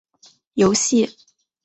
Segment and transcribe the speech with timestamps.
[0.55, 1.15] 游戏